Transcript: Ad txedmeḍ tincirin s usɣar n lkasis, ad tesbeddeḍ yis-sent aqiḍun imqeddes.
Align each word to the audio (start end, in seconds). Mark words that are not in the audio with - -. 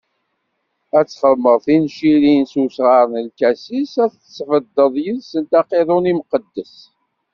Ad 0.97 1.07
txedmeḍ 1.07 1.57
tincirin 1.65 2.43
s 2.51 2.53
usɣar 2.63 3.03
n 3.13 3.15
lkasis, 3.27 3.93
ad 4.03 4.11
tesbeddeḍ 4.13 4.93
yis-sent 5.03 5.51
aqiḍun 5.59 6.09
imqeddes. 6.11 6.75